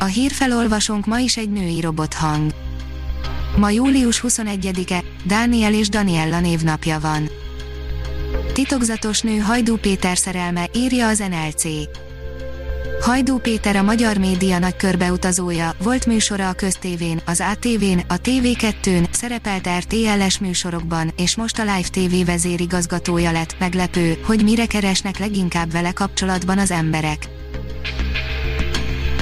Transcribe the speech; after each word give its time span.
A 0.00 0.04
hírfelolvasónk 0.04 1.06
ma 1.06 1.18
is 1.18 1.36
egy 1.36 1.50
női 1.50 1.80
robothang. 1.80 2.52
Ma 3.56 3.70
július 3.70 4.24
21-e, 4.28 5.02
Dániel 5.24 5.74
és 5.74 5.88
Daniella 5.88 6.40
névnapja 6.40 6.98
van. 7.00 7.28
Titokzatos 8.52 9.20
nő 9.20 9.38
Hajdú 9.38 9.76
Péter 9.76 10.18
szerelme, 10.18 10.68
írja 10.74 11.08
az 11.08 11.18
NLC. 11.18 11.64
Hajdú 13.00 13.38
Péter 13.38 13.76
a 13.76 13.82
magyar 13.82 14.16
média 14.16 14.58
nagy 14.58 14.76
körbeutazója, 14.76 15.74
volt 15.82 16.06
műsora 16.06 16.48
a 16.48 16.52
Köztévén, 16.52 17.20
az 17.26 17.40
ATV-n, 17.40 18.04
a 18.08 18.14
TV2-n, 18.14 19.06
szerepelt 19.10 19.68
RTL-es 19.78 20.38
műsorokban, 20.38 21.12
és 21.16 21.36
most 21.36 21.58
a 21.58 21.62
Live 21.62 21.88
TV 21.90 22.26
vezérigazgatója 22.26 23.32
lett, 23.32 23.58
meglepő, 23.58 24.18
hogy 24.24 24.42
mire 24.42 24.66
keresnek 24.66 25.18
leginkább 25.18 25.72
vele 25.72 25.92
kapcsolatban 25.92 26.58
az 26.58 26.70
emberek. 26.70 27.37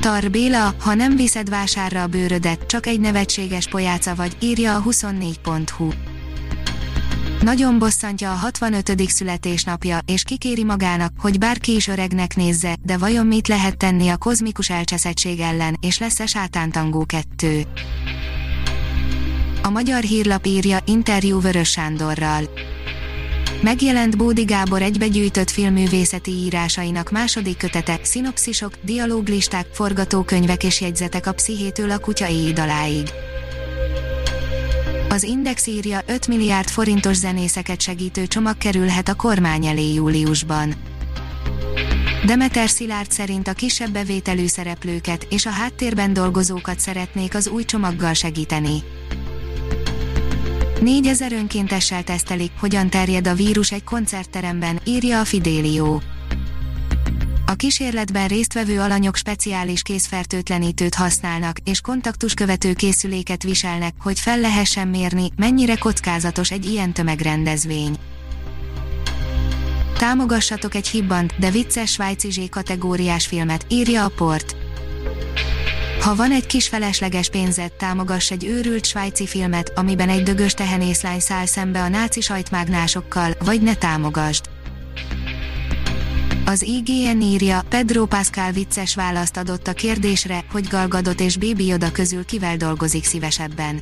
Tar 0.00 0.30
Béla, 0.30 0.74
ha 0.80 0.94
nem 0.94 1.16
viszed 1.16 1.48
vásárra 1.48 2.02
a 2.02 2.06
bőrödet, 2.06 2.66
csak 2.66 2.86
egy 2.86 3.00
nevetséges 3.00 3.68
pojáca 3.68 4.14
vagy, 4.14 4.36
írja 4.40 4.76
a 4.76 4.82
24.hu. 4.82 5.88
Nagyon 7.40 7.78
bosszantja 7.78 8.30
a 8.32 8.34
65. 8.34 9.08
születésnapja, 9.08 9.98
és 10.06 10.22
kikéri 10.22 10.64
magának, 10.64 11.12
hogy 11.18 11.38
bárki 11.38 11.74
is 11.74 11.88
öregnek 11.88 12.36
nézze, 12.36 12.76
de 12.82 12.96
vajon 12.96 13.26
mit 13.26 13.48
lehet 13.48 13.76
tenni 13.76 14.08
a 14.08 14.16
kozmikus 14.16 14.70
elcseszettség 14.70 15.40
ellen, 15.40 15.76
és 15.80 15.98
lesz-e 15.98 16.26
sátántangó 16.26 17.04
2? 17.04 17.66
A 19.62 19.70
magyar 19.70 20.02
hírlap 20.02 20.46
írja 20.46 20.78
interjú 20.84 21.40
Vörös 21.40 21.70
Sándorral. 21.70 22.42
Megjelent 23.62 24.16
Bódi 24.16 24.44
Gábor 24.44 24.82
egybegyűjtött 24.82 25.50
filmművészeti 25.50 26.30
írásainak 26.30 27.10
második 27.10 27.56
kötete, 27.56 28.00
szinopszisok, 28.02 28.72
dialóglisták, 28.82 29.66
forgatókönyvek 29.72 30.64
és 30.64 30.80
jegyzetek 30.80 31.26
a 31.26 31.32
pszichétől 31.32 31.90
a 31.90 31.98
kutya 31.98 32.28
éjdaláig. 32.28 33.10
Az 35.08 35.22
Index 35.22 35.66
írja 35.66 36.00
5 36.06 36.26
milliárd 36.26 36.68
forintos 36.68 37.16
zenészeket 37.16 37.80
segítő 37.80 38.26
csomag 38.26 38.58
kerülhet 38.58 39.08
a 39.08 39.14
kormány 39.14 39.66
elé 39.66 39.92
júliusban. 39.92 40.74
Demeter 42.26 42.68
Szilárd 42.68 43.10
szerint 43.10 43.48
a 43.48 43.52
kisebb 43.52 43.90
bevételű 43.90 44.46
szereplőket 44.46 45.26
és 45.30 45.46
a 45.46 45.50
háttérben 45.50 46.12
dolgozókat 46.12 46.80
szeretnék 46.80 47.34
az 47.34 47.48
új 47.48 47.64
csomaggal 47.64 48.12
segíteni. 48.12 48.82
4000 50.80 51.32
önkéntessel 51.32 52.02
tesztelik, 52.02 52.50
hogyan 52.60 52.90
terjed 52.90 53.26
a 53.26 53.34
vírus 53.34 53.72
egy 53.72 53.84
koncertteremben, 53.84 54.80
írja 54.84 55.20
a 55.20 55.24
Fidélió. 55.24 56.02
A 57.46 57.54
kísérletben 57.54 58.28
résztvevő 58.28 58.80
alanyok 58.80 59.16
speciális 59.16 59.82
készfertőtlenítőt 59.82 60.94
használnak, 60.94 61.58
és 61.64 61.80
kontaktuskövető 61.80 62.72
készüléket 62.72 63.42
viselnek, 63.42 63.94
hogy 63.98 64.20
fel 64.20 64.40
lehessen 64.40 64.88
mérni, 64.88 65.30
mennyire 65.36 65.76
kockázatos 65.76 66.50
egy 66.50 66.64
ilyen 66.64 66.92
tömegrendezvény. 66.92 67.96
Támogassatok 69.98 70.74
egy 70.74 70.88
hibbant, 70.88 71.34
de 71.38 71.50
vicces 71.50 71.90
svájci 71.90 72.30
Z 72.30 72.40
kategóriás 72.50 73.26
filmet, 73.26 73.66
írja 73.68 74.04
a 74.04 74.08
port. 74.08 74.59
Ha 76.00 76.14
van 76.14 76.32
egy 76.32 76.46
kis 76.46 76.68
felesleges 76.68 77.28
pénzed, 77.28 77.72
támogass 77.72 78.30
egy 78.30 78.44
őrült 78.44 78.84
svájci 78.84 79.26
filmet, 79.26 79.72
amiben 79.78 80.08
egy 80.08 80.22
dögös 80.22 80.54
tehenészlány 80.54 81.20
száll 81.20 81.46
szembe 81.46 81.82
a 81.82 81.88
náci 81.88 82.20
sajtmágnásokkal, 82.20 83.32
vagy 83.44 83.62
ne 83.62 83.74
támogasd. 83.74 84.44
Az 86.44 86.62
IGN 86.62 87.20
írja, 87.20 87.62
Pedro 87.68 88.06
Pascal 88.06 88.50
vicces 88.50 88.94
választ 88.94 89.36
adott 89.36 89.66
a 89.66 89.72
kérdésre, 89.72 90.44
hogy 90.52 90.68
Galgadot 90.68 91.20
és 91.20 91.36
Baby 91.36 91.66
Yoda 91.66 91.92
közül 91.92 92.24
kivel 92.24 92.56
dolgozik 92.56 93.04
szívesebben. 93.04 93.80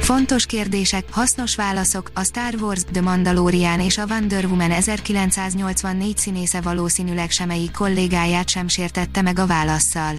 Fontos 0.00 0.46
kérdések, 0.46 1.04
hasznos 1.10 1.54
válaszok, 1.54 2.10
a 2.14 2.24
Star 2.24 2.54
Wars, 2.60 2.80
The 2.92 3.00
Mandalorian 3.00 3.80
és 3.80 3.98
a 3.98 4.06
Wonder 4.08 4.44
Woman 4.44 4.70
1984 4.70 6.16
színésze 6.16 6.60
valószínűleg 6.60 7.30
semmelyik 7.30 7.70
kollégáját 7.70 8.48
sem 8.48 8.68
sértette 8.68 9.22
meg 9.22 9.38
a 9.38 9.46
válaszsal. 9.46 10.14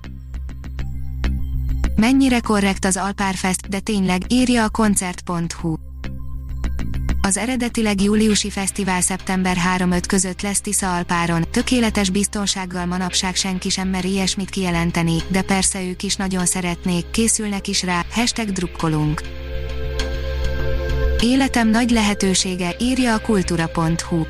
Mennyire 2.04 2.40
korrekt 2.40 2.86
az 2.86 2.98
Alpárfest, 2.98 3.70
de 3.70 3.80
tényleg, 3.80 4.22
írja 4.28 4.64
a 4.64 4.70
koncert.hu. 4.70 5.76
Az 7.22 7.38
eredetileg 7.38 8.02
júliusi 8.02 8.50
fesztivál 8.50 9.02
szeptember 9.02 9.58
3-5 9.78 10.04
között 10.08 10.42
lesz 10.42 10.62
Tisza 10.62 10.96
Alpáron, 10.96 11.46
tökéletes 11.52 12.10
biztonsággal 12.10 12.86
manapság 12.86 13.36
senki 13.36 13.70
sem 13.70 13.88
mer 13.88 14.06
ilyesmit 14.06 14.50
kijelenteni, 14.50 15.18
de 15.28 15.42
persze 15.42 15.84
ők 15.84 16.04
is 16.04 16.16
nagyon 16.16 16.46
szeretnék, 16.46 17.10
készülnek 17.12 17.68
is 17.68 17.84
rá, 17.84 18.06
hashtag 18.12 18.52
drukkolunk. 18.52 19.22
Életem 21.20 21.70
nagy 21.70 21.90
lehetősége, 21.90 22.76
írja 22.80 23.14
a 23.14 23.20
kultura.hu. 23.20 24.24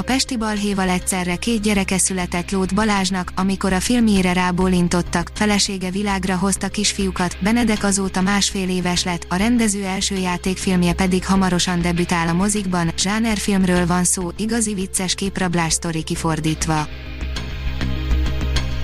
A 0.00 0.02
Pesti 0.02 0.36
balhéval 0.36 0.88
egyszerre 0.88 1.36
két 1.36 1.60
gyereke 1.60 1.98
született 1.98 2.50
Lót 2.50 2.74
Balázsnak, 2.74 3.32
amikor 3.36 3.72
a 3.72 3.80
filmjére 3.80 4.32
rábólintottak, 4.32 5.30
felesége 5.34 5.90
világra 5.90 6.36
hozta 6.36 6.68
kisfiúkat, 6.68 7.36
Benedek 7.42 7.84
azóta 7.84 8.20
másfél 8.20 8.68
éves 8.68 9.04
lett, 9.04 9.26
a 9.28 9.36
rendező 9.36 9.84
első 9.84 10.14
játékfilmje 10.14 10.92
pedig 10.92 11.26
hamarosan 11.26 11.80
debütál 11.80 12.28
a 12.28 12.32
mozikban, 12.32 12.92
zsánerfilmről 12.96 13.86
van 13.86 14.04
szó, 14.04 14.30
igazi 14.36 14.74
vicces 14.74 15.14
képrablás 15.14 15.72
sztori 15.72 16.02
kifordítva. 16.02 16.88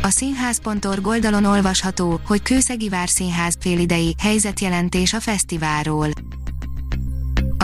A 0.02 0.08
színház.org 0.08 1.06
oldalon 1.06 1.44
olvasható, 1.44 2.20
hogy 2.26 2.42
Kőszegi 2.42 2.88
Várszínház 2.88 3.56
félidei 3.60 4.14
helyzetjelentés 4.18 5.12
a 5.12 5.20
fesztiválról. 5.20 6.08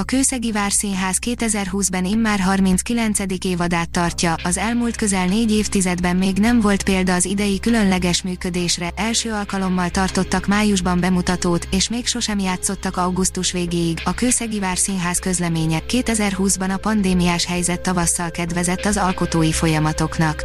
A 0.03 0.05
Kőszegi 0.05 0.53
Várszínház 0.53 1.19
2020-ben 1.27 2.05
immár 2.05 2.41
39. 2.41 3.19
évadát 3.45 3.91
tartja, 3.91 4.35
az 4.43 4.57
elmúlt 4.57 4.97
közel 4.97 5.27
négy 5.27 5.53
évtizedben 5.53 6.17
még 6.17 6.37
nem 6.37 6.61
volt 6.61 6.83
példa 6.83 7.15
az 7.15 7.25
idei 7.25 7.61
különleges 7.61 8.23
működésre, 8.23 8.91
első 8.97 9.31
alkalommal 9.33 9.91
tartottak 9.91 10.47
májusban 10.47 11.01
bemutatót, 11.01 11.69
és 11.71 11.89
még 11.89 12.07
sosem 12.07 12.39
játszottak 12.39 12.97
augusztus 12.97 13.53
végéig. 13.53 14.01
A 14.05 14.15
Kőszegi 14.15 14.59
Várszínház 14.59 15.19
közleménye 15.19 15.83
2020-ban 15.89 16.75
a 16.75 16.79
pandémiás 16.79 17.47
helyzet 17.47 17.81
tavasszal 17.81 18.31
kedvezett 18.31 18.85
az 18.85 18.97
alkotói 18.97 19.53
folyamatoknak. 19.53 20.45